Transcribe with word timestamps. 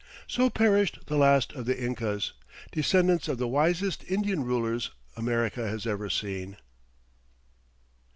So 0.25 0.49
perished 0.49 0.97
the 1.05 1.15
last 1.15 1.53
of 1.53 1.67
the 1.67 1.79
Incas, 1.79 2.33
descendants 2.71 3.27
of 3.27 3.37
the 3.37 3.47
wisest 3.47 4.03
Indian 4.09 4.43
rulers 4.43 4.89
America 5.15 5.67
has 5.69 5.85
ever 5.85 6.09
seen. 6.09 6.57